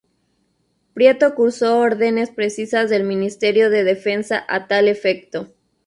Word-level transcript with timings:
Prieto 0.95 1.35
cursó 1.35 1.77
órdenes 1.77 2.31
precisas 2.31 2.89
del 2.89 3.03
ministerio 3.03 3.69
de 3.69 3.83
Defensa 3.83 4.43
a 4.47 4.65
tal 4.67 4.87
efecto. 4.87 5.53